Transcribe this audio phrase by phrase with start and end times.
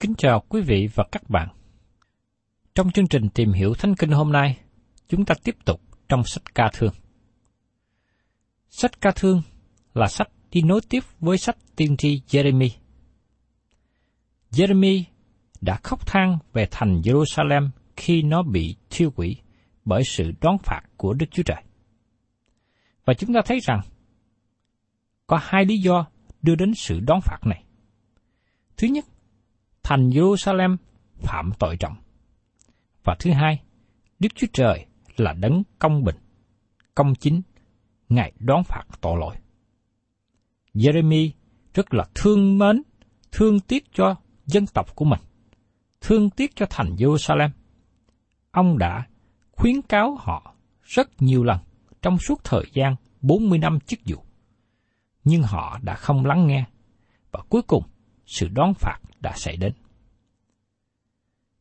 [0.00, 1.48] Kính chào quý vị và các bạn.
[2.74, 4.58] Trong chương trình tìm hiểu Thánh Kinh hôm nay,
[5.08, 6.92] chúng ta tiếp tục trong sách ca thương.
[8.68, 9.42] Sách ca thương
[9.94, 12.68] là sách đi nối tiếp với sách tiên tri Jeremy.
[14.50, 15.02] Jeremy
[15.60, 19.36] đã khóc than về thành Jerusalem khi nó bị thiêu hủy
[19.84, 21.62] bởi sự đón phạt của Đức Chúa Trời.
[23.04, 23.80] Và chúng ta thấy rằng
[25.26, 26.06] có hai lý do
[26.42, 27.64] đưa đến sự đón phạt này.
[28.76, 29.04] Thứ nhất,
[29.88, 30.76] thành Jerusalem
[31.18, 31.96] phạm tội trọng.
[33.04, 33.62] Và thứ hai,
[34.18, 34.86] Đức Chúa Trời
[35.16, 36.16] là đấng công bình,
[36.94, 37.42] công chính,
[38.08, 39.36] Ngài đón phạt tội lỗi.
[40.74, 41.30] Jeremy
[41.74, 42.82] rất là thương mến,
[43.32, 45.20] thương tiếc cho dân tộc của mình,
[46.00, 47.50] thương tiếc cho thành Jerusalem.
[48.50, 49.06] Ông đã
[49.52, 51.58] khuyến cáo họ rất nhiều lần
[52.02, 54.16] trong suốt thời gian 40 năm chức vụ.
[55.24, 56.64] Nhưng họ đã không lắng nghe,
[57.30, 57.82] và cuối cùng
[58.26, 59.72] sự đón phạt đã xảy đến.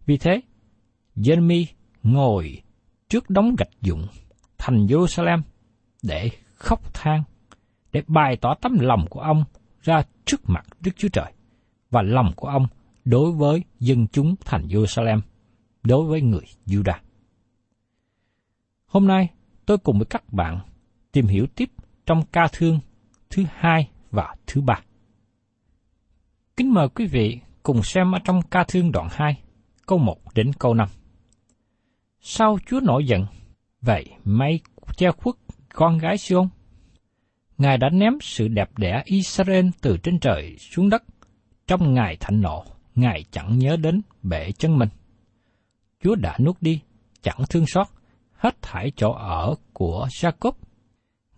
[0.05, 0.41] Vì thế,
[1.15, 1.65] Jeremy
[2.03, 2.61] ngồi
[3.09, 4.07] trước đống gạch dụng
[4.57, 5.41] thành Jerusalem
[6.03, 7.23] để khóc than,
[7.91, 9.43] để bày tỏ tấm lòng của ông
[9.81, 11.33] ra trước mặt Đức Chúa Trời
[11.89, 12.67] và lòng của ông
[13.05, 15.21] đối với dân chúng thành Jerusalem,
[15.83, 16.99] đối với người Judah.
[18.85, 19.29] Hôm nay,
[19.65, 20.59] tôi cùng với các bạn
[21.11, 21.69] tìm hiểu tiếp
[22.05, 22.79] trong ca thương
[23.29, 24.81] thứ hai và thứ ba.
[26.57, 29.37] Kính mời quý vị cùng xem ở trong ca thương đoạn 2,
[29.85, 30.87] câu 1 đến câu 5.
[32.21, 33.25] Sau Chúa nổi giận,
[33.81, 34.59] vậy mấy
[34.97, 35.35] che khuất
[35.73, 36.47] con gái Sion.
[37.57, 41.03] Ngài đã ném sự đẹp đẽ Israel từ trên trời xuống đất.
[41.67, 42.63] Trong ngày thạnh nộ,
[42.95, 44.89] Ngài chẳng nhớ đến bệ chân mình.
[46.03, 46.81] Chúa đã nuốt đi,
[47.21, 47.87] chẳng thương xót,
[48.33, 50.51] hết thải chỗ ở của Jacob.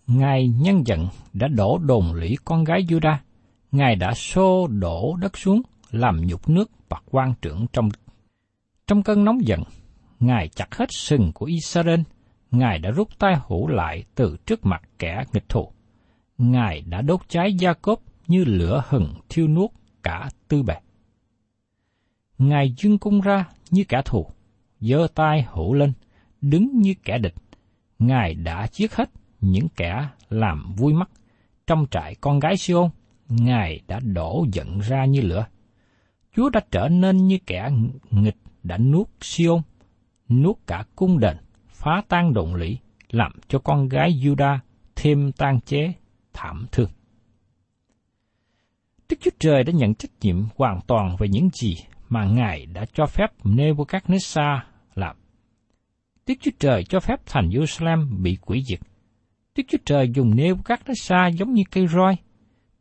[0.07, 3.17] Ngài nhân giận đã đổ đồn lũy con gái Judah.
[3.71, 5.61] Ngài đã xô đổ đất xuống,
[5.91, 7.89] làm nhục nước và quan trưởng trong
[8.87, 9.63] trong cơn nóng giận,
[10.19, 11.99] Ngài chặt hết sừng của Israel,
[12.51, 15.71] Ngài đã rút tay hữu lại từ trước mặt kẻ nghịch thù.
[16.37, 19.69] Ngài đã đốt cháy Gia Cốp như lửa hừng thiêu nuốt
[20.03, 20.75] cả tư bề.
[22.37, 24.25] Ngài dương cung ra như kẻ thù,
[24.79, 25.93] giơ tay hữu lên,
[26.41, 27.35] đứng như kẻ địch.
[27.99, 29.09] Ngài đã giết hết
[29.41, 31.09] những kẻ làm vui mắt.
[31.67, 32.89] Trong trại con gái Siôn,
[33.29, 35.45] Ngài đã đổ giận ra như lửa.
[36.37, 37.69] Chúa đã trở nên như kẻ
[38.11, 39.61] nghịch đã nuốt Siôn,
[40.29, 41.37] nuốt cả cung đền,
[41.67, 42.77] phá tan đồn lũy,
[43.09, 44.57] làm cho con gái Juda
[44.95, 45.93] thêm tan chế,
[46.33, 46.89] thảm thương.
[49.09, 51.75] Đức Chúa Trời đã nhận trách nhiệm hoàn toàn về những gì
[52.09, 54.59] mà Ngài đã cho phép Nebuchadnezzar
[54.95, 55.15] làm.
[56.27, 58.79] Đức Chúa Trời cho phép thành Jerusalem bị quỷ diệt.
[59.55, 62.15] Đức Chúa Trời dùng Nebuchadnezzar giống như cây roi.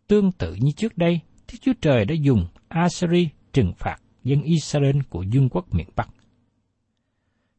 [0.07, 1.21] Tương tự như trước đây,
[1.53, 6.09] Đức Chúa Trời đã dùng Assyri trừng phạt dân Israel của vương quốc miền Bắc.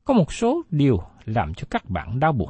[0.04, 2.50] Có một số điều làm cho các bạn đau buồn,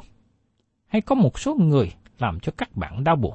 [0.86, 3.34] hay có một số người làm cho các bạn đau buồn,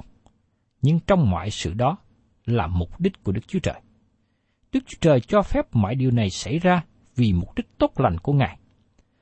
[0.82, 1.96] nhưng trong mọi sự đó
[2.44, 3.80] là mục đích của Đức Chúa Trời.
[4.72, 6.84] Đức Chúa Trời cho phép mọi điều này xảy ra
[7.16, 8.58] vì mục đích tốt lành của Ngài.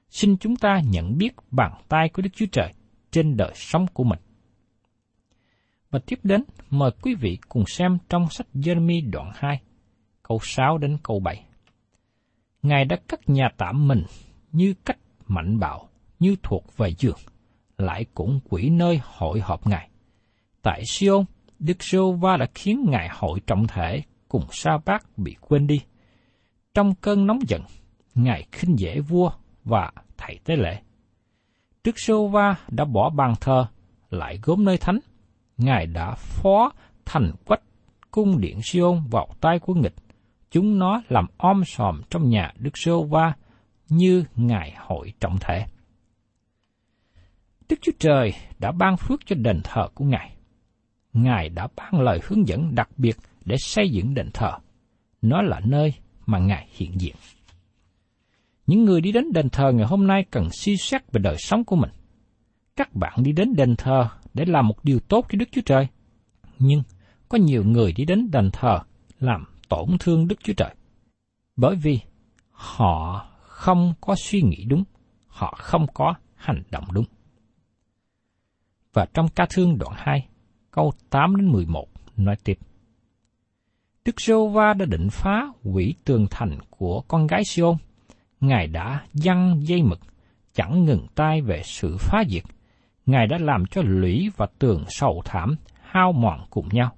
[0.08, 2.72] Xin chúng ta nhận biết bàn tay của Đức Chúa Trời
[3.10, 4.20] trên đời sống của mình.
[5.90, 9.60] Và tiếp đến, mời quý vị cùng xem trong sách Jeremy đoạn 2,
[10.32, 11.44] câu 6 đến câu 7.
[12.62, 14.04] Ngài đã cắt nhà tạm mình
[14.52, 15.88] như cách mạnh bạo,
[16.18, 17.18] như thuộc về giường,
[17.78, 19.88] lại cũng quỷ nơi hội họp Ngài.
[20.62, 21.24] Tại Siôn,
[21.58, 25.80] Đức Sô Va đã khiến Ngài hội trọng thể cùng sa bát bị quên đi.
[26.74, 27.62] Trong cơn nóng giận,
[28.14, 29.30] Ngài khinh dễ vua
[29.64, 30.80] và thầy tế lễ.
[31.84, 33.66] Đức Sô Va đã bỏ bàn thờ,
[34.10, 34.98] lại gốm nơi thánh.
[35.58, 36.72] Ngài đã phó
[37.04, 37.62] thành quách
[38.10, 39.94] cung điện Siôn vào tay của nghịch.
[40.52, 43.32] Chúng nó làm om sòm trong nhà Đức Sô Va
[43.88, 45.66] như Ngài hội trọng thể.
[47.68, 50.36] Đức Chúa Trời đã ban phước cho đền thờ của Ngài.
[51.12, 54.52] Ngài đã ban lời hướng dẫn đặc biệt để xây dựng đền thờ.
[55.22, 55.94] Nó là nơi
[56.26, 57.14] mà Ngài hiện diện.
[58.66, 61.64] Những người đi đến đền thờ ngày hôm nay cần suy xét về đời sống
[61.64, 61.90] của mình.
[62.76, 65.86] Các bạn đi đến đền thờ để làm một điều tốt cho Đức Chúa Trời.
[66.58, 66.82] Nhưng
[67.28, 68.78] có nhiều người đi đến đền thờ
[69.20, 70.74] làm tổn thương Đức Chúa Trời.
[71.56, 72.00] Bởi vì
[72.50, 74.84] họ không có suy nghĩ đúng,
[75.26, 77.04] họ không có hành động đúng.
[78.92, 80.28] Và trong ca thương đoạn 2,
[80.70, 81.86] câu 8 đến 11
[82.16, 82.58] nói tiếp.
[84.04, 87.76] Đức giô va đã định phá quỷ tường thành của con gái Siôn.
[88.40, 90.00] Ngài đã dăng dây mực,
[90.54, 92.44] chẳng ngừng tay về sự phá diệt.
[93.06, 96.92] Ngài đã làm cho lũy và tường sầu thảm, hao mòn cùng nhau.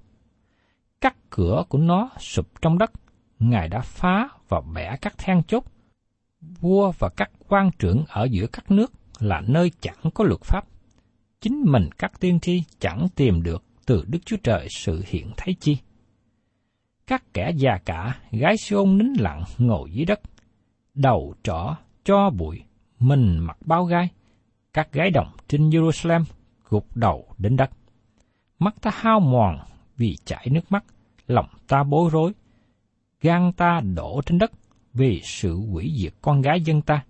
[1.01, 2.91] Các cửa của nó sụp trong đất,
[3.39, 5.63] Ngài đã phá và bẻ các then chốt.
[6.41, 10.65] Vua và các quan trưởng ở giữa các nước là nơi chẳng có luật pháp.
[11.41, 15.55] Chính mình các tiên tri chẳng tìm được từ Đức Chúa Trời sự hiện thấy
[15.59, 15.77] chi
[17.07, 20.19] các kẻ già cả, gái xôn nín lặng ngồi dưới đất,
[20.93, 22.63] đầu trỏ, cho bụi,
[22.99, 24.09] mình mặc bao gai,
[24.73, 26.23] các gái đồng trên Jerusalem
[26.69, 27.69] gục đầu đến đất.
[28.59, 29.59] Mắt ta hao mòn
[29.97, 30.85] vì chảy nước mắt,
[31.27, 32.33] lòng ta bối rối,
[33.21, 34.51] gan ta đổ trên đất
[34.93, 37.03] vì sự hủy diệt con gái dân ta,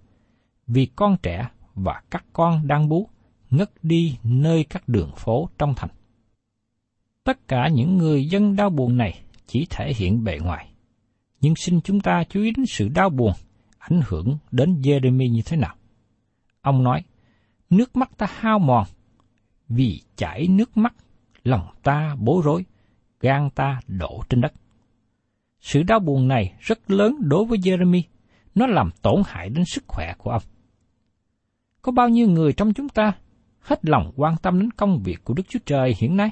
[0.68, 3.10] vì con trẻ và các con đang bú
[3.50, 5.90] ngất đi nơi các đường phố trong thành.
[7.24, 10.70] Tất cả những người dân đau buồn này chỉ thể hiện bề ngoài.
[11.42, 13.34] Nhưng xin chúng ta chú ý đến sự đau buồn
[13.78, 15.76] ảnh hưởng đến Jeremy như thế nào.
[16.62, 17.04] Ông nói,
[17.70, 18.88] nước mắt ta hao mòn,
[19.70, 20.96] vì chảy nước mắt,
[21.44, 22.66] lòng ta bối rối,
[23.20, 24.54] gan ta đổ trên đất.
[25.60, 28.02] Sự đau buồn này rất lớn đối với Jeremy,
[28.56, 30.44] nó làm tổn hại đến sức khỏe của ông.
[31.82, 33.12] Có bao nhiêu người trong chúng ta
[33.60, 36.32] hết lòng quan tâm đến công việc của Đức Chúa Trời hiện nay?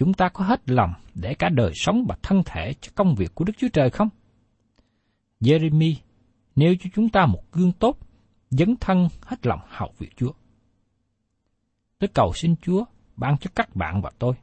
[0.00, 3.34] chúng ta có hết lòng để cả đời sống và thân thể cho công việc
[3.34, 4.08] của Đức Chúa Trời không?
[5.40, 5.94] Jeremy
[6.56, 7.98] nêu cho chúng ta một gương tốt,
[8.50, 10.32] dấn thân hết lòng hầu việc Chúa.
[11.98, 12.84] Tôi cầu xin Chúa
[13.16, 14.34] ban cho các bạn và tôi.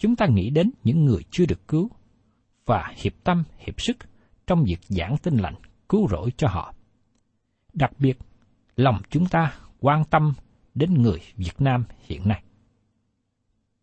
[0.00, 1.90] Chúng ta nghĩ đến những người chưa được cứu
[2.66, 3.96] và hiệp tâm, hiệp sức
[4.46, 5.54] trong việc giảng tin lành,
[5.88, 6.74] cứu rỗi cho họ.
[7.72, 8.18] Đặc biệt,
[8.76, 10.34] lòng chúng ta quan tâm
[10.74, 12.42] đến người Việt Nam hiện nay.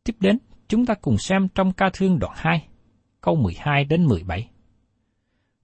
[0.03, 2.67] Tiếp đến, Chúng ta cùng xem trong ca thương đoạn 2,
[3.21, 4.50] câu 12 đến 17.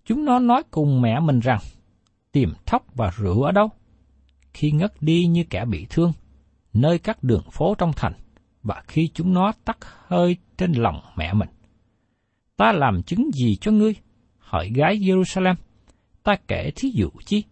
[0.05, 1.59] Chúng nó nói cùng mẹ mình rằng,
[2.31, 3.69] tìm thóc và rượu ở đâu?
[4.53, 6.11] Khi ngất đi như kẻ bị thương,
[6.73, 8.13] nơi các đường phố trong thành,
[8.63, 9.77] và khi chúng nó tắt
[10.07, 11.49] hơi trên lòng mẹ mình.
[12.57, 13.95] Ta làm chứng gì cho ngươi?
[14.37, 15.55] Hỏi gái Jerusalem,
[16.23, 17.43] ta kể thí dụ chi?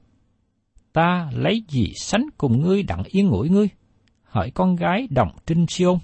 [0.93, 3.69] Ta lấy gì sánh cùng ngươi đặng yên ngủi ngươi?
[4.23, 5.97] Hỏi con gái đồng trinh siôn,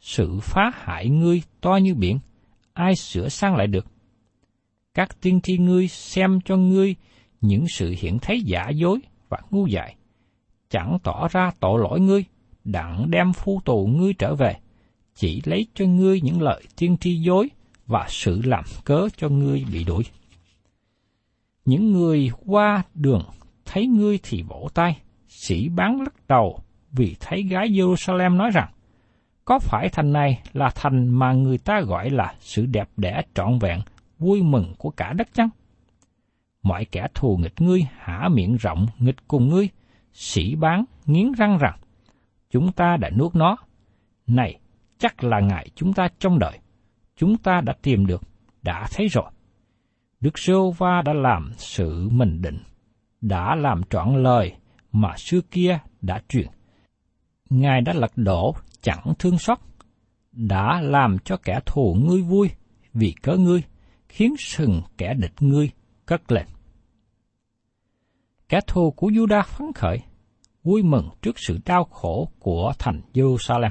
[0.00, 2.18] sự phá hại ngươi to như biển,
[2.72, 3.86] ai sửa sang lại được?
[4.94, 6.94] Các tiên tri ngươi xem cho ngươi
[7.40, 8.98] những sự hiện thấy giả dối
[9.28, 9.96] và ngu dại,
[10.70, 12.24] chẳng tỏ ra tội lỗi ngươi,
[12.66, 14.56] đặng đem phu tù ngươi trở về,
[15.14, 17.48] chỉ lấy cho ngươi những lời tiên tri dối
[17.86, 20.04] và sự làm cớ cho ngươi bị đuổi.
[21.64, 23.22] Những người qua đường
[23.64, 26.58] thấy ngươi thì vỗ tay, sĩ bán lắc đầu
[26.92, 28.70] vì thấy gái Jerusalem nói rằng,
[29.44, 33.58] có phải thành này là thành mà người ta gọi là sự đẹp đẽ trọn
[33.58, 33.80] vẹn,
[34.18, 35.48] vui mừng của cả đất chăng?
[36.66, 39.68] mọi kẻ thù nghịch ngươi hả miệng rộng nghịch cùng ngươi,
[40.12, 41.78] sĩ bán, nghiến răng rằng,
[42.50, 43.56] chúng ta đã nuốt nó.
[44.26, 44.60] Này,
[44.98, 46.58] chắc là ngài chúng ta trong đời.
[47.16, 48.22] Chúng ta đã tìm được,
[48.62, 49.30] đã thấy rồi.
[50.20, 52.58] Đức Sô Va đã làm sự mình định,
[53.20, 54.52] đã làm trọn lời
[54.92, 56.48] mà xưa kia đã truyền.
[57.50, 59.58] Ngài đã lật đổ, chẳng thương xót,
[60.32, 62.50] đã làm cho kẻ thù ngươi vui
[62.92, 63.62] vì cớ ngươi,
[64.08, 65.70] khiến sừng kẻ địch ngươi
[66.06, 66.46] cất lên.
[68.48, 69.98] Kẻ thù của Juda phấn khởi,
[70.66, 73.70] vui mừng trước sự đau khổ của thành Jerusalem.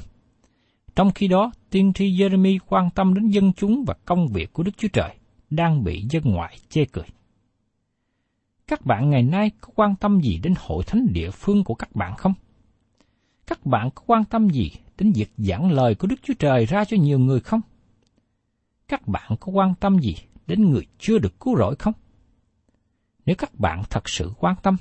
[0.95, 4.63] Trong khi đó, tiên tri Jeremy quan tâm đến dân chúng và công việc của
[4.63, 5.09] Đức Chúa Trời
[5.49, 7.05] đang bị dân ngoại chê cười.
[8.67, 11.95] Các bạn ngày nay có quan tâm gì đến hội thánh địa phương của các
[11.95, 12.33] bạn không?
[13.47, 16.85] Các bạn có quan tâm gì đến việc giảng lời của Đức Chúa Trời ra
[16.85, 17.61] cho nhiều người không?
[18.87, 20.15] Các bạn có quan tâm gì
[20.47, 21.93] đến người chưa được cứu rỗi không?
[23.25, 24.77] Nếu các bạn thật sự quan tâm,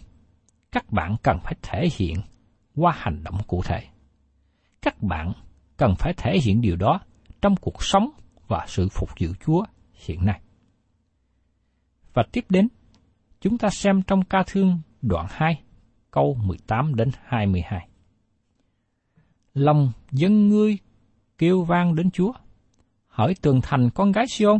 [0.74, 2.16] các bạn cần phải thể hiện
[2.76, 3.80] qua hành động cụ thể.
[4.82, 5.32] Các bạn
[5.76, 7.00] cần phải thể hiện điều đó
[7.42, 8.10] trong cuộc sống
[8.48, 10.40] và sự phục vụ Chúa hiện nay.
[12.14, 12.68] Và tiếp đến,
[13.40, 15.62] chúng ta xem trong ca thương đoạn 2,
[16.10, 17.88] câu 18 đến 22.
[19.54, 20.78] Lòng dân ngươi
[21.38, 22.32] kêu vang đến Chúa,
[23.06, 24.58] hỏi tường thành con gái Siôn,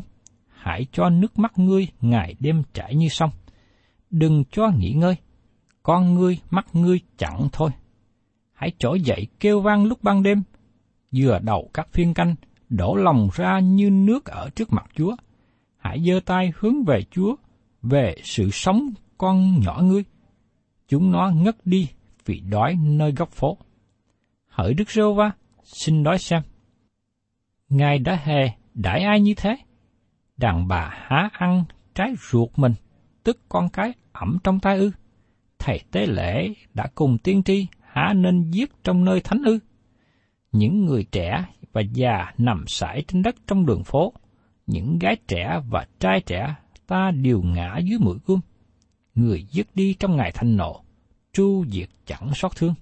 [0.49, 3.31] hãy cho nước mắt ngươi ngày đêm chảy như sông.
[4.11, 5.17] Đừng cho nghỉ ngơi,
[5.85, 7.71] con ngươi mắt ngươi chẳng thôi.
[8.53, 10.43] Hãy trỗi dậy kêu vang lúc ban đêm,
[11.13, 12.35] dừa đầu các phiên canh,
[12.69, 15.17] đổ lòng ra như nước ở trước mặt Chúa.
[15.77, 17.37] Hãy giơ tay hướng về Chúa,
[17.83, 20.05] về sự sống con nhỏ ngươi.
[20.89, 21.89] Chúng nó ngất đi
[22.25, 23.59] vì đói nơi góc phố.
[24.49, 25.31] Hỡi Đức Rô Va,
[25.63, 26.43] xin nói xem.
[27.69, 29.57] Ngài đã hề đãi ai như thế?
[30.37, 31.65] Đàn bà há ăn
[31.95, 32.75] trái ruột mình,
[33.23, 34.91] tức con cái ẩm trong tay ư.
[35.65, 39.59] Thầy tế lễ đã cùng tiên tri há nên giết trong nơi thánh ư.
[40.53, 44.13] Những người trẻ và già nằm sải trên đất trong đường phố,
[44.67, 46.55] những gái trẻ và trai trẻ
[46.87, 48.41] ta đều ngã dưới mũi gươm.
[49.15, 50.81] Người giết đi trong ngày thanh nộ,
[51.33, 52.75] tru diệt chẳng xót thương.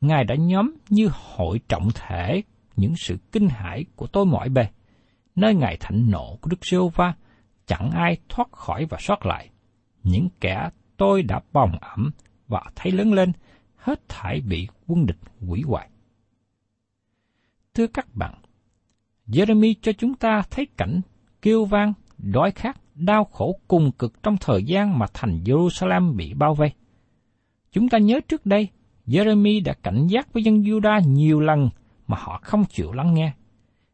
[0.00, 2.42] Ngài đã nhóm như hội trọng thể
[2.76, 4.66] những sự kinh hãi của tôi mọi bề.
[5.34, 7.14] Nơi Ngài thạnh nộ của Đức giê va
[7.66, 9.48] chẳng ai thoát khỏi và sót lại.
[10.02, 10.70] Những kẻ
[11.00, 12.10] tôi đã bồng ẩm
[12.48, 13.32] và thấy lớn lên,
[13.76, 15.88] hết thảy bị quân địch hủy hoại.
[17.74, 18.34] Thưa các bạn,
[19.26, 21.00] Jeremy cho chúng ta thấy cảnh
[21.42, 26.34] kêu vang, đói khát, đau khổ cùng cực trong thời gian mà thành Jerusalem bị
[26.34, 26.72] bao vây.
[27.72, 28.68] Chúng ta nhớ trước đây,
[29.06, 31.68] Jeremy đã cảnh giác với dân Juda nhiều lần
[32.06, 33.32] mà họ không chịu lắng nghe.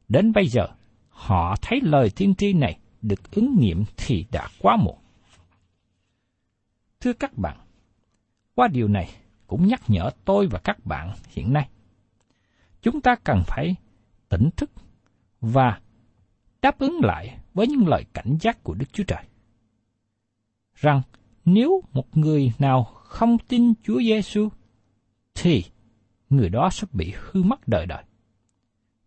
[0.08, 0.66] Đến bây giờ,
[1.08, 4.96] họ thấy lời tiên tri này được ứng nghiệm thì đã quá muộn.
[7.00, 7.56] Thưa các bạn,
[8.54, 9.10] qua điều này
[9.46, 11.68] cũng nhắc nhở tôi và các bạn hiện nay.
[12.82, 13.76] Chúng ta cần phải
[14.28, 14.70] tỉnh thức
[15.40, 15.80] và
[16.62, 19.24] đáp ứng lại với những lời cảnh giác của Đức Chúa Trời.
[20.74, 21.02] Rằng
[21.44, 24.48] nếu một người nào không tin Chúa Giêsu
[25.34, 25.64] thì
[26.30, 28.04] người đó sẽ bị hư mất đời đời.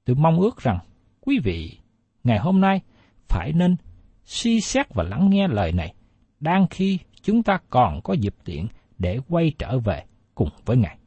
[0.05, 0.79] Tôi mong ước rằng
[1.21, 1.77] quý vị
[2.23, 2.81] ngày hôm nay
[3.27, 3.75] phải nên
[4.25, 5.93] suy xét và lắng nghe lời này
[6.39, 10.97] đang khi chúng ta còn có dịp tiện để quay trở về cùng với Ngài.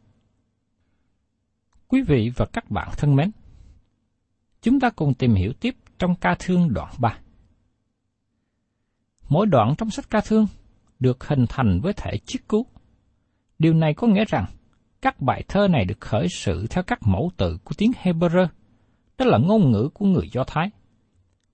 [1.88, 3.30] Quý vị và các bạn thân mến,
[4.62, 7.18] chúng ta cùng tìm hiểu tiếp trong ca thương đoạn 3.
[9.28, 10.46] Mỗi đoạn trong sách ca thương
[10.98, 12.66] được hình thành với thể chiết cứu.
[13.58, 14.44] Điều này có nghĩa rằng
[15.02, 18.46] các bài thơ này được khởi sự theo các mẫu tự của tiếng Hebrew,
[19.18, 20.70] đó là ngôn ngữ của người Do Thái.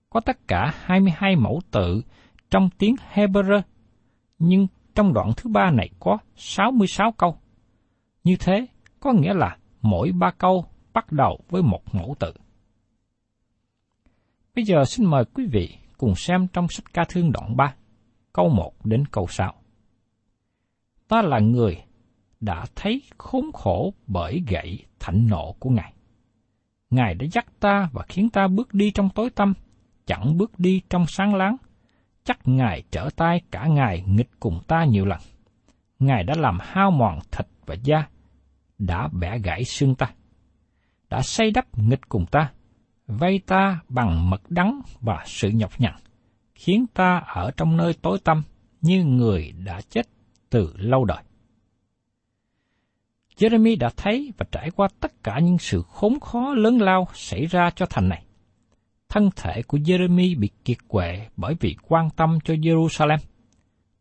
[0.09, 2.01] Có tất cả 22 mẫu tự
[2.49, 3.61] trong tiếng Hebrew,
[4.39, 7.37] nhưng trong đoạn thứ ba này có 66 câu.
[8.23, 8.67] Như thế,
[8.99, 12.33] có nghĩa là mỗi ba câu bắt đầu với một mẫu tự.
[14.55, 17.73] Bây giờ xin mời quý vị cùng xem trong sách ca thương đoạn 3,
[18.33, 19.53] câu 1 đến câu 6.
[21.07, 21.77] Ta là người
[22.39, 25.93] đã thấy khốn khổ bởi gậy thạnh nộ của Ngài.
[26.89, 29.53] Ngài đã dắt ta và khiến ta bước đi trong tối tăm,
[30.05, 31.55] chẳng bước đi trong sáng láng.
[32.29, 35.19] Chắc Ngài trở tay cả Ngài nghịch cùng ta nhiều lần.
[35.99, 38.07] Ngài đã làm hao mòn thịt và da,
[38.77, 40.13] đã bẻ gãy xương ta,
[41.09, 42.51] đã xây đắp nghịch cùng ta,
[43.07, 45.93] vây ta bằng mật đắng và sự nhọc nhằn,
[46.55, 48.43] khiến ta ở trong nơi tối tăm
[48.81, 50.07] như người đã chết
[50.49, 51.23] từ lâu đời.
[53.37, 57.45] Jeremy đã thấy và trải qua tất cả những sự khốn khó lớn lao xảy
[57.45, 58.23] ra cho thành này.
[59.09, 63.17] Thân thể của Jeremy bị kiệt quệ bởi vì quan tâm cho Jerusalem.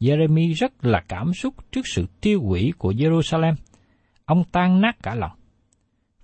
[0.00, 3.54] Jeremy rất là cảm xúc trước sự tiêu hủy của Jerusalem.
[4.24, 5.32] Ông tan nát cả lòng.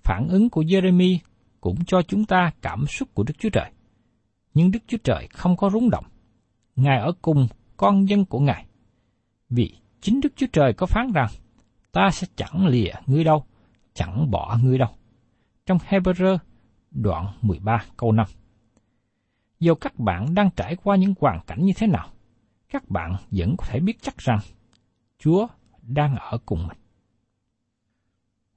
[0.03, 1.17] Phản ứng của Jeremy
[1.61, 3.71] cũng cho chúng ta cảm xúc của Đức Chúa Trời.
[4.53, 6.05] Nhưng Đức Chúa Trời không có rung động.
[6.75, 8.65] Ngài ở cùng con dân của Ngài.
[9.49, 11.29] Vì chính Đức Chúa Trời có phán rằng,
[11.91, 13.45] ta sẽ chẳng lìa ngươi đâu,
[13.93, 14.89] chẳng bỏ ngươi đâu.
[15.65, 16.37] Trong Hebrew
[16.91, 18.27] đoạn 13 câu 5
[19.65, 22.07] dù các bạn đang trải qua những hoàn cảnh như thế nào,
[22.69, 24.39] các bạn vẫn có thể biết chắc rằng
[25.19, 25.47] Chúa
[25.81, 26.77] đang ở cùng mình.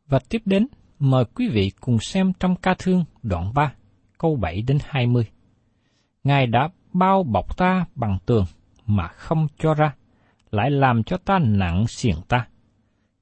[0.07, 0.67] Và tiếp đến,
[0.99, 3.73] mời quý vị cùng xem trong ca thương đoạn 3,
[4.19, 5.29] câu 7 đến 20.
[6.25, 8.45] Ngài đã bao bọc ta bằng tường
[8.87, 9.95] mà không cho ra,
[10.51, 12.47] lại làm cho ta nặng xiềng ta.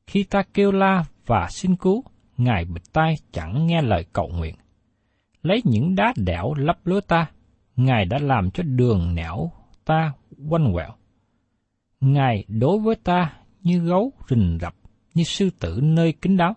[0.07, 2.05] Khi ta kêu la và xin cứu,
[2.37, 4.55] Ngài bịch tai chẳng nghe lời cầu nguyện.
[5.43, 7.27] Lấy những đá đẽo lấp lúa ta,
[7.77, 9.51] Ngài đã làm cho đường nẻo
[9.85, 10.13] ta
[10.49, 10.91] quanh quẹo.
[12.01, 14.75] Ngài đối với ta như gấu rình rập,
[15.15, 16.55] như sư tử nơi kín đáo,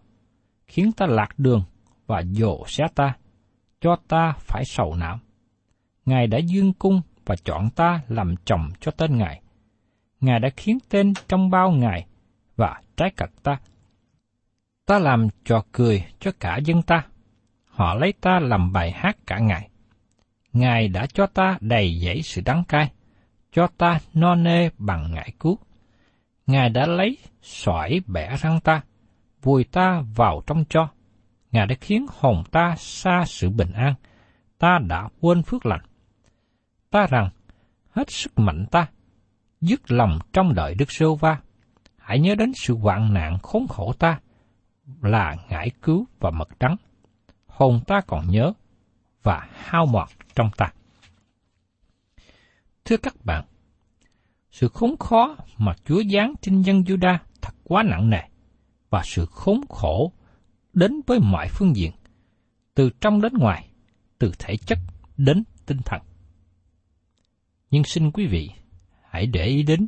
[0.68, 1.64] khiến ta lạc đường
[2.08, 3.18] và dồ xé ta,
[3.82, 5.20] cho ta phải sầu não.
[6.06, 9.42] Ngài đã dương cung và chọn ta làm chồng cho tên Ngài.
[10.22, 12.06] Ngài đã khiến tên trong bao Ngài
[12.56, 13.60] và trái cật ta.
[14.86, 17.06] Ta làm trò cười cho cả dân ta.
[17.66, 19.69] Họ lấy ta làm bài hát cả ngày.
[20.60, 22.92] Ngài đã cho ta đầy dẫy sự đắng cay,
[23.52, 25.58] cho ta no nê bằng ngải cứu.
[26.48, 28.82] Ngài đã lấy sỏi bẻ răng ta,
[29.42, 30.90] vùi ta vào trong cho.
[31.52, 33.94] Ngài đã khiến hồn ta xa sự bình an,
[34.58, 35.82] ta đã quên phước lành.
[36.90, 37.30] Ta rằng,
[37.92, 38.88] hết sức mạnh ta,
[39.62, 41.38] dứt lòng trong đợi Đức Sô Va.
[41.98, 44.20] Hãy nhớ đến sự hoạn nạn khốn khổ ta,
[45.02, 46.76] là ngải cứu và mật trắng.
[47.48, 48.54] Hồn ta còn nhớ,
[49.24, 50.74] và hao mòn trong ta.
[52.86, 53.46] Thưa các bạn,
[54.52, 58.22] sự khốn khó mà Chúa giáng trên dân Juda thật quá nặng nề,
[58.90, 60.14] và sự khốn khổ
[60.74, 61.92] đến với mọi phương diện,
[62.74, 63.70] từ trong đến ngoài,
[64.18, 64.80] từ thể chất
[65.18, 66.02] đến tinh thần.
[67.72, 68.50] Nhưng xin quý vị
[69.10, 69.88] hãy để ý đến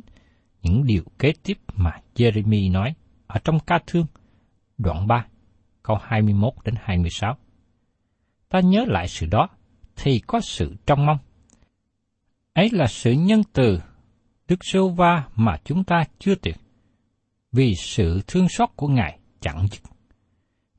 [0.62, 2.94] những điều kế tiếp mà Jeremy nói
[3.26, 4.06] ở trong ca thương,
[4.78, 5.26] đoạn 3,
[5.82, 7.36] câu 21 đến 26.
[8.48, 9.48] Ta nhớ lại sự đó,
[9.96, 11.18] thì có sự trong mong.
[12.52, 13.80] Ấy là sự nhân từ
[14.48, 16.56] Đức Sô Va mà chúng ta chưa tuyệt,
[17.52, 19.80] vì sự thương xót của Ngài chẳng dứt.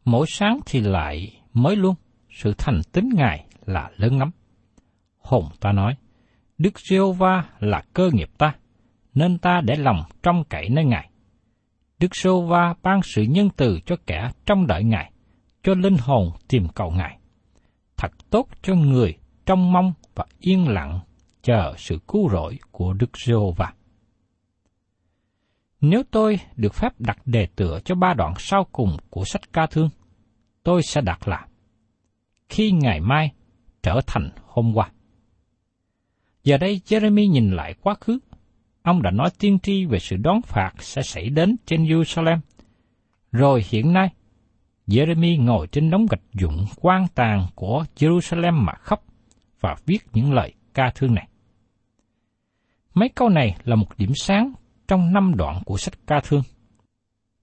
[0.05, 1.95] Mỗi sáng thì lại mới luôn,
[2.29, 4.31] sự thành tín Ngài là lớn lắm.
[5.17, 5.95] Hồn ta nói,
[6.57, 8.55] Đức Sô va là cơ nghiệp ta,
[9.13, 11.09] nên ta để lòng trong cậy nơi Ngài.
[11.99, 15.11] Đức Sô va ban sự nhân từ cho kẻ trong đợi Ngài,
[15.63, 17.17] cho linh hồn tìm cầu Ngài.
[18.03, 20.99] Thật tốt cho người trong mong và yên lặng
[21.41, 23.73] chờ sự cứu rỗi của Đức giê va
[25.81, 29.65] Nếu tôi được phép đặt đề tựa cho ba đoạn sau cùng của sách ca
[29.65, 29.89] thương,
[30.63, 31.47] tôi sẽ đặt là
[32.49, 33.31] Khi ngày mai
[33.83, 34.91] trở thành hôm qua.
[36.43, 38.19] Giờ đây Jeremy nhìn lại quá khứ.
[38.81, 42.37] Ông đã nói tiên tri về sự đón phạt sẽ xảy đến trên Jerusalem.
[43.31, 44.09] Rồi hiện nay,
[44.87, 49.03] Jeremy ngồi trên đống gạch dụng quan tàn của Jerusalem mà khóc
[49.61, 51.27] và viết những lời ca thương này.
[52.93, 54.53] Mấy câu này là một điểm sáng
[54.87, 56.43] trong năm đoạn của sách ca thương.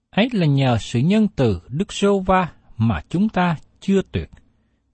[0.09, 4.29] Ấy là nhờ sự nhân từ Đức Sô Va mà chúng ta chưa tuyệt,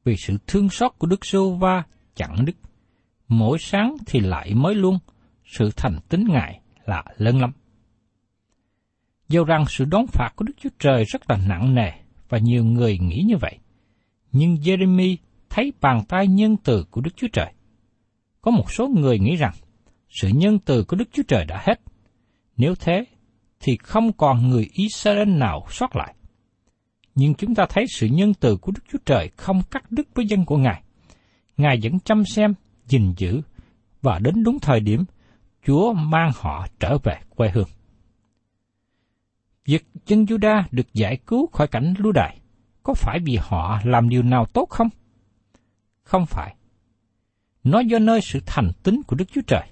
[0.04, 1.84] vì sự thương xót của Đức Sô Va
[2.16, 2.56] chẳng đứt
[3.28, 5.00] mỗi sáng thì lại mới luôn,
[5.46, 7.52] sự thành tín Ngài là lớn lắm.
[9.30, 11.92] Dầu rằng sự đón phạt của Đức Chúa Trời rất là nặng nề
[12.30, 13.58] và nhiều người nghĩ như vậy,
[14.32, 15.16] nhưng Jeremy
[15.50, 17.54] thấy bàn tay nhân từ của Đức Chúa Trời.
[18.42, 19.54] Có một số người nghĩ rằng
[20.10, 21.82] sự nhân từ của Đức Chúa Trời đã hết.
[22.58, 23.06] Nếu thế,
[23.60, 26.13] thì không còn người Israel nào sót lại.
[27.16, 30.28] Nhưng chúng ta thấy sự nhân từ của Đức Chúa Trời không cắt đứt với
[30.28, 30.84] dân của Ngài.
[31.58, 32.54] Ngài vẫn chăm xem
[32.86, 33.42] gìn giữ,
[34.02, 35.04] và đến đúng thời điểm,
[35.66, 37.68] Chúa mang họ trở về quê hương.
[39.67, 42.39] Việc dân Juda được giải cứu khỏi cảnh lưu đày,
[42.84, 44.89] có phải vì họ làm điều nào tốt không?
[46.03, 46.56] Không phải.
[47.63, 49.67] Nó do nơi sự thành tín của Đức Chúa Trời.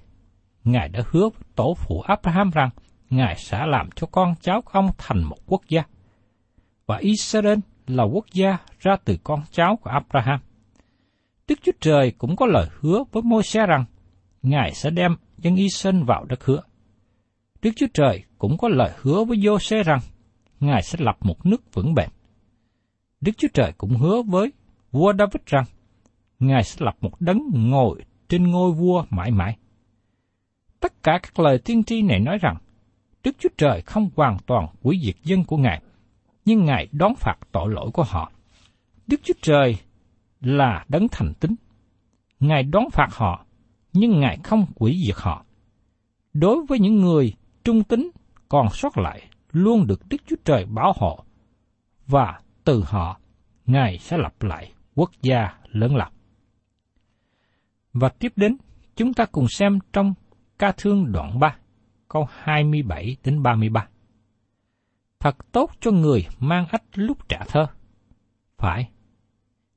[0.64, 2.70] Ngài đã hứa với tổ phụ Abraham rằng
[3.10, 5.84] Ngài sẽ làm cho con cháu của ông thành một quốc gia.
[6.86, 10.40] Và Israel là quốc gia ra từ con cháu của Abraham.
[11.48, 13.86] Đức Chúa Trời cũng có lời hứa với môi xe rằng
[14.42, 16.62] Ngài sẽ đem dân Israel vào đất hứa.
[17.62, 20.00] Đức Chúa Trời cũng có lời hứa với giô xe rằng
[20.60, 22.10] Ngài sẽ lập một nước vững bền.
[23.22, 24.52] Đức Chúa Trời cũng hứa với
[24.92, 25.64] vua David rằng
[26.40, 29.58] Ngài sẽ lập một đấng ngồi trên ngôi vua mãi mãi.
[30.80, 32.58] Tất cả các lời tiên tri này nói rằng,
[33.24, 35.82] Đức Chúa Trời không hoàn toàn quỷ diệt dân của Ngài,
[36.46, 38.32] nhưng Ngài đón phạt tội lỗi của họ.
[39.08, 39.78] Đức Chúa Trời
[40.42, 41.56] là đấng thành tính.
[42.40, 43.46] Ngài đón phạt họ,
[43.94, 45.46] nhưng Ngài không quỷ diệt họ.
[46.34, 48.12] Đối với những người trung tính
[48.50, 51.24] còn sót lại, luôn được Đức Chúa Trời bảo hộ,
[52.08, 53.20] và từ họ,
[53.66, 56.10] Ngài sẽ lập lại quốc gia lớn lập.
[57.94, 58.58] Và tiếp đến,
[58.96, 60.14] chúng ta cùng xem trong
[60.60, 61.56] ca thương đoạn 3,
[62.08, 63.88] câu 27 đến 33.
[65.20, 67.68] Thật tốt cho người mang ách lúc trả thơ.
[68.58, 68.90] Phải,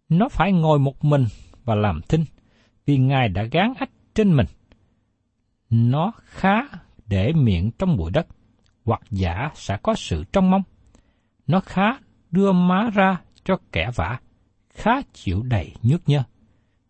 [0.09, 1.27] nó phải ngồi một mình
[1.65, 2.25] và làm thinh,
[2.87, 4.47] vì Ngài đã gán ách trên mình.
[5.71, 6.63] Nó khá
[7.07, 8.27] để miệng trong bụi đất,
[8.89, 10.63] hoặc giả sẽ có sự trong mong.
[11.47, 11.99] Nó khá
[12.31, 14.21] đưa má ra cho kẻ vả,
[14.75, 16.23] khá chịu đầy nhức nhơ,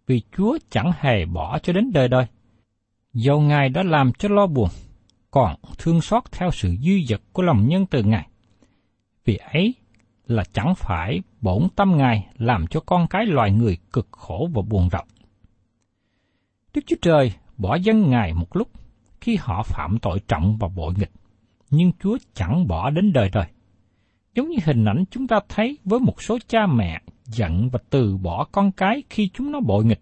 [0.06, 2.26] vì Chúa chẳng hề bỏ cho đến đời đời.
[3.12, 4.68] Dầu Ngài đã làm cho lo buồn,
[5.30, 8.28] còn thương xót theo sự dư dật của lòng nhân từ Ngài.
[9.24, 9.74] Vì ấy
[10.26, 14.62] là chẳng phải bổn tâm Ngài làm cho con cái loài người cực khổ và
[14.62, 15.04] buồn rầu.
[16.74, 18.68] Đức Chúa Trời bỏ dân Ngài một lúc
[19.20, 21.10] khi họ phạm tội trọng và bội nghịch,
[21.70, 23.46] nhưng Chúa chẳng bỏ đến đời đời.
[24.34, 28.16] Giống như hình ảnh chúng ta thấy với một số cha mẹ giận và từ
[28.16, 30.00] bỏ con cái khi chúng nó bội nghịch,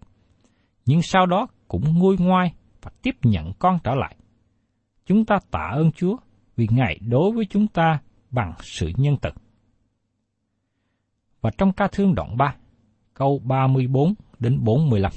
[0.86, 2.52] nhưng sau đó cũng nguôi ngoai
[2.82, 4.16] và tiếp nhận con trở lại.
[5.06, 6.16] Chúng ta tạ ơn Chúa
[6.56, 7.98] vì Ngài đối với chúng ta
[8.30, 9.30] bằng sự nhân từ.
[11.40, 12.56] Và trong ca thương đoạn 3,
[13.14, 15.12] câu 34 đến 45.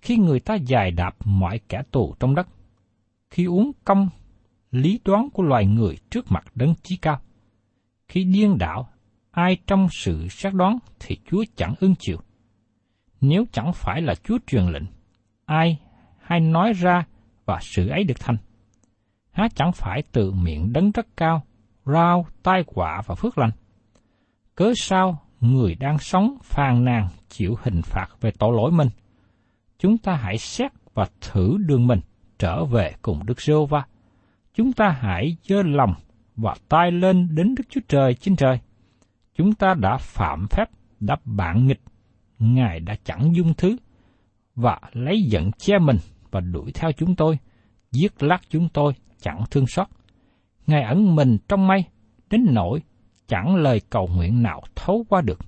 [0.00, 2.48] Khi người ta dài đạp mọi kẻ tù trong đất,
[3.30, 4.08] khi uống công
[4.70, 7.20] lý đoán của loài người trước mặt đấng chí cao,
[8.08, 8.88] khi điên đảo
[9.30, 12.18] ai trong sự xác đoán thì Chúa chẳng ưng chịu.
[13.20, 14.86] Nếu chẳng phải là Chúa truyền lệnh,
[15.44, 15.78] ai
[16.18, 17.06] hay nói ra
[17.44, 18.36] và sự ấy được thành.
[19.30, 21.42] Há chẳng phải từ miệng đấng rất cao,
[21.84, 23.50] rao, tai quả và phước lành.
[24.54, 28.88] Cớ sao người đang sống phàn nàn chịu hình phạt về tội lỗi mình?
[29.78, 32.00] Chúng ta hãy xét và thử đường mình
[32.38, 33.86] trở về cùng Đức giê va
[34.58, 35.94] Chúng ta hãy dơ lòng
[36.36, 38.58] và tay lên đến Đức Chúa Trời trên trời.
[39.34, 40.64] Chúng ta đã phạm phép,
[41.00, 41.80] đã bạn nghịch,
[42.38, 43.76] Ngài đã chẳng dung thứ,
[44.54, 45.96] và lấy giận che mình
[46.30, 47.38] và đuổi theo chúng tôi,
[47.92, 49.86] giết lát chúng tôi chẳng thương xót.
[50.66, 51.84] Ngài ẩn mình trong mây,
[52.30, 52.82] đến nỗi
[53.28, 55.38] chẳng lời cầu nguyện nào thấu qua được.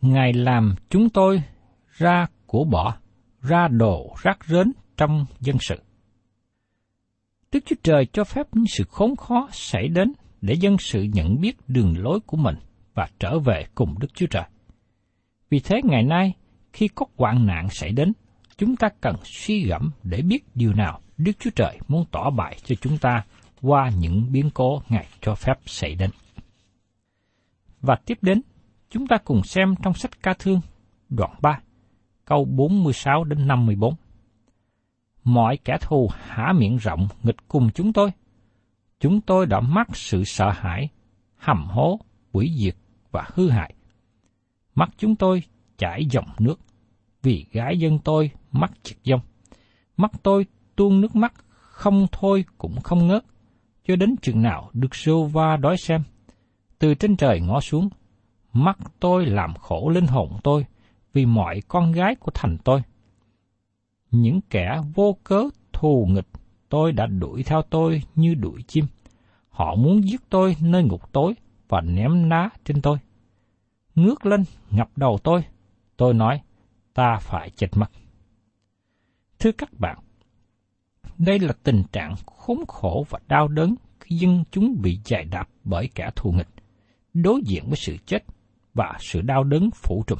[0.00, 1.42] Ngài làm chúng tôi
[1.96, 2.96] ra của bỏ,
[3.42, 5.76] ra đồ rác rến trong dân sự.
[7.52, 11.40] Đức Chúa Trời cho phép những sự khốn khó xảy đến để dân sự nhận
[11.40, 12.56] biết đường lối của mình
[12.94, 14.44] và trở về cùng Đức Chúa Trời.
[15.50, 16.32] Vì thế ngày nay,
[16.72, 18.12] khi có hoạn nạn xảy đến,
[18.58, 22.56] chúng ta cần suy gẫm để biết điều nào Đức Chúa Trời muốn tỏ bại
[22.64, 23.24] cho chúng ta
[23.62, 26.10] qua những biến cố Ngài cho phép xảy đến.
[27.80, 28.42] Và tiếp đến,
[28.90, 30.60] chúng ta cùng xem trong sách ca thương,
[31.08, 31.60] đoạn 3,
[32.24, 33.94] câu 46 đến 54.
[35.26, 38.10] Mọi kẻ thù hả miệng rộng nghịch cùng chúng tôi.
[39.00, 40.88] Chúng tôi đã mắc sự sợ hãi,
[41.36, 42.00] hầm hố,
[42.32, 42.76] quỷ diệt
[43.10, 43.74] và hư hại.
[44.74, 45.42] Mắt chúng tôi
[45.78, 46.60] chảy dòng nước,
[47.22, 49.20] vì gái dân tôi mắc chật dông.
[49.96, 53.24] Mắt tôi tuôn nước mắt không thôi cũng không ngớt,
[53.88, 56.02] cho đến chừng nào được sô va đói xem.
[56.78, 57.88] Từ trên trời ngó xuống,
[58.52, 60.64] mắt tôi làm khổ linh hồn tôi
[61.12, 62.82] vì mọi con gái của thành tôi.
[64.20, 66.28] Những kẻ vô cớ thù nghịch
[66.68, 68.86] tôi đã đuổi theo tôi như đuổi chim.
[69.48, 71.34] Họ muốn giết tôi nơi ngục tối
[71.68, 72.98] và ném ná trên tôi.
[73.94, 75.44] Ngước lên ngập đầu tôi,
[75.96, 76.40] tôi nói,
[76.94, 77.90] ta phải chết mất.
[79.38, 79.98] Thưa các bạn,
[81.18, 85.48] đây là tình trạng khốn khổ và đau đớn khi dân chúng bị dài đạp
[85.64, 86.48] bởi kẻ thù nghịch,
[87.14, 88.24] đối diện với sự chết
[88.74, 90.18] và sự đau đớn phủ trùm.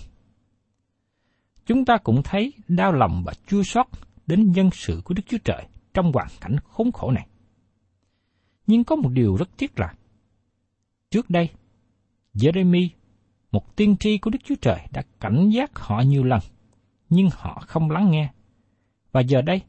[1.67, 3.87] Chúng ta cũng thấy đau lòng và chua xót
[4.27, 7.27] đến nhân sự của Đức Chúa Trời trong hoàn cảnh khốn khổ này.
[8.67, 9.95] Nhưng có một điều rất tiếc là,
[11.11, 11.49] trước đây,
[12.35, 12.89] Jeremy,
[13.53, 16.41] một tiên tri của Đức Chúa Trời đã cảnh giác họ nhiều lần,
[17.09, 18.33] nhưng họ không lắng nghe.
[19.13, 19.63] Và giờ đây,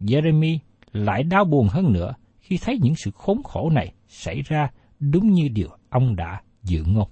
[0.00, 0.58] Jeremy
[0.92, 5.32] lại đau buồn hơn nữa khi thấy những sự khốn khổ này xảy ra đúng
[5.32, 7.08] như điều ông đã dự ngôn.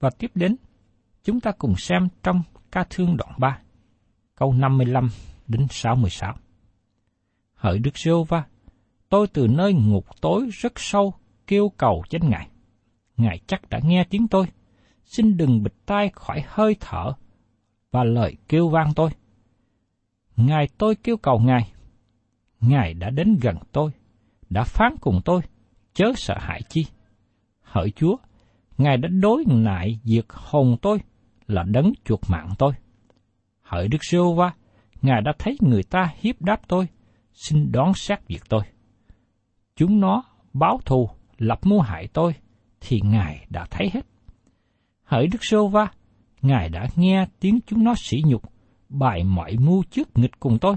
[0.00, 0.56] Và tiếp đến,
[1.24, 3.58] chúng ta cùng xem trong ca thương đoạn 3,
[4.34, 5.08] câu 55
[5.46, 6.34] đến 66.
[7.54, 8.44] Hỡi Đức giê va
[9.08, 11.14] tôi từ nơi ngục tối rất sâu
[11.46, 12.48] kêu cầu trên Ngài.
[13.16, 14.46] Ngài chắc đã nghe tiếng tôi.
[15.04, 17.12] Xin đừng bịt tai khỏi hơi thở
[17.90, 19.10] và lời kêu vang tôi
[20.38, 21.72] Ngài tôi kêu cầu Ngài.
[22.60, 23.90] Ngài đã đến gần tôi,
[24.50, 25.40] đã phán cùng tôi,
[25.94, 26.86] chớ sợ hãi chi.
[27.62, 28.16] Hỡi Chúa,
[28.78, 30.98] Ngài đã đối nại diệt hồn tôi
[31.46, 32.72] là đấng chuột mạng tôi.
[33.62, 34.52] Hỡi Đức Sưu Va,
[35.02, 36.88] Ngài đã thấy người ta hiếp đáp tôi,
[37.32, 38.62] xin đón xét việc tôi.
[39.76, 42.34] Chúng nó báo thù, lập mưu hại tôi,
[42.80, 44.06] thì Ngài đã thấy hết.
[45.04, 45.88] Hỡi Đức Sưu Va,
[46.42, 48.42] Ngài đã nghe tiếng chúng nó sỉ nhục,
[48.88, 50.76] bài mọi mưu trước nghịch cùng tôi.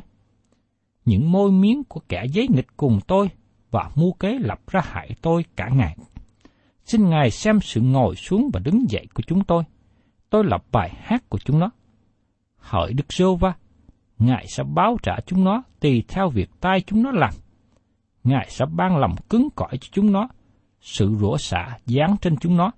[1.06, 3.30] Những môi miếng của kẻ giấy nghịch cùng tôi
[3.72, 5.98] và mưu kế lập ra hại tôi cả ngày.
[6.92, 9.64] Xin Ngài xem sự ngồi xuống và đứng dậy của chúng tôi.
[10.30, 11.70] Tôi lập bài hát của chúng nó.
[12.58, 13.54] Hỡi Đức Sô Va,
[14.20, 17.34] Ngài sẽ báo trả chúng nó tùy theo việc tay chúng nó làm.
[18.24, 20.28] Ngài sẽ ban lòng cứng cỏi cho chúng nó,
[20.82, 22.72] sự rủa xả dán trên chúng nó.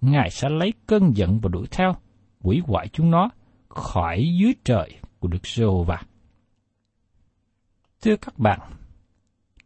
[0.00, 1.96] Ngài sẽ lấy cơn giận và đuổi theo,
[2.42, 3.28] quỷ hoại chúng nó
[3.68, 6.02] khỏi dưới trời của Đức Sô va
[8.02, 8.60] Thưa các bạn,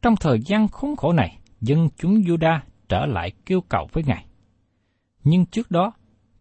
[0.02, 4.24] trong thời gian khốn khổ này, dân chúng Juda trở lại kêu cầu với Ngài.
[5.24, 5.92] Nhưng trước đó,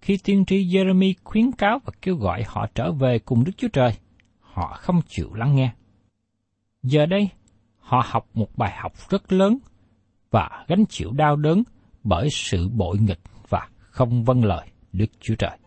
[0.01, 3.67] khi tiên tri Jeremy khuyến cáo và kêu gọi họ trở về cùng Đức Chúa
[3.67, 3.91] Trời,
[4.39, 5.73] họ không chịu lắng nghe.
[6.83, 7.29] Giờ đây,
[7.79, 9.57] họ học một bài học rất lớn
[10.31, 11.63] và gánh chịu đau đớn
[12.03, 15.57] bởi sự bội nghịch và không vâng lời Đức Chúa Trời.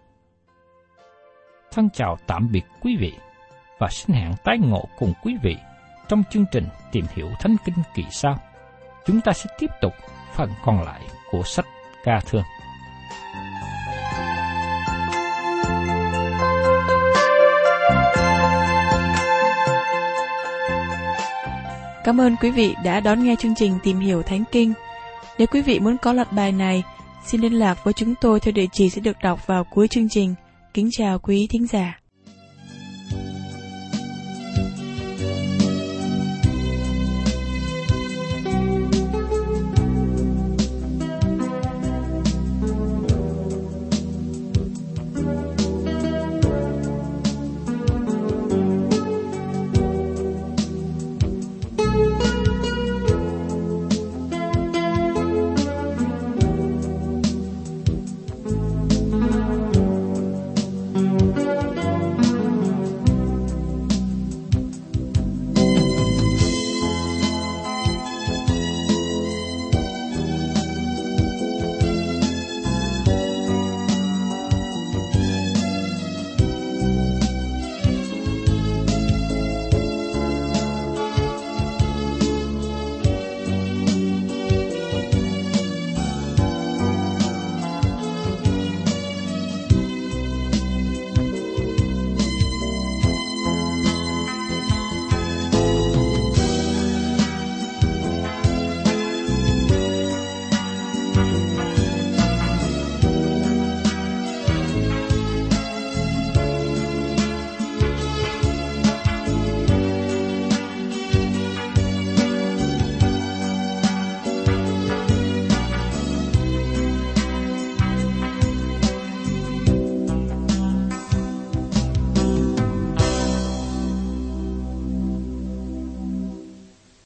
[1.73, 3.13] Thân chào tạm biệt quý vị
[3.79, 5.57] và xin hẹn tái ngộ cùng quý vị
[6.09, 8.39] trong chương trình Tìm hiểu Thánh Kinh kỳ sau.
[9.07, 9.93] Chúng ta sẽ tiếp tục
[10.41, 11.01] phần còn lại
[11.31, 11.67] của sách
[12.05, 12.43] ca thương.
[22.05, 24.73] Cảm ơn quý vị đã đón nghe chương trình Tìm hiểu Thánh Kinh.
[25.39, 26.83] Nếu quý vị muốn có loạt bài này,
[27.25, 30.09] xin liên lạc với chúng tôi theo địa chỉ sẽ được đọc vào cuối chương
[30.09, 30.35] trình.
[30.75, 32.00] Kính chào quý thính giả.